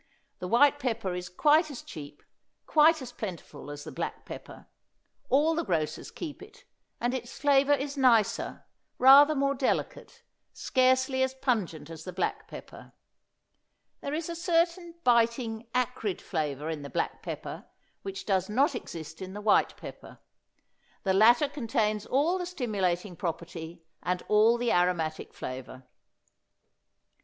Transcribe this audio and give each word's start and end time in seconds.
The 0.39 0.47
white 0.47 0.79
pepper 0.79 1.13
is 1.13 1.29
quite 1.29 1.69
as 1.69 1.83
cheap, 1.83 2.23
quite 2.65 3.03
as 3.03 3.11
plentiful 3.11 3.69
as 3.69 3.83
the 3.83 3.91
black 3.91 4.25
pepper; 4.25 4.65
all 5.29 5.53
the 5.53 5.63
grocers 5.63 6.09
keep 6.09 6.41
it, 6.41 6.63
and 6.99 7.13
its 7.13 7.37
flavor 7.37 7.73
is 7.73 7.97
nicer, 7.97 8.63
rather 8.97 9.35
more 9.35 9.53
delicate, 9.53 10.23
scarcely 10.53 11.21
as 11.21 11.35
pungent 11.35 11.91
as 11.91 12.03
the 12.03 12.11
black 12.11 12.47
pepper; 12.47 12.93
there 13.99 14.15
is 14.15 14.27
a 14.27 14.35
certain 14.35 14.95
biting, 15.03 15.67
acrid 15.75 16.19
flavor 16.19 16.67
in 16.67 16.81
the 16.81 16.89
black 16.89 17.21
pepper 17.21 17.67
which 18.01 18.25
does 18.25 18.49
not 18.49 18.73
exist 18.73 19.21
in 19.21 19.33
the 19.33 19.39
white 19.41 19.77
pepper; 19.77 20.17
the 21.03 21.13
latter 21.13 21.47
contains 21.47 22.07
all 22.07 22.39
the 22.39 22.47
stimulating 22.47 23.15
property 23.15 23.83
and 24.01 24.23
all 24.27 24.57
the 24.57 24.71
aromatic 24.71 25.31
flavor. 25.31 25.83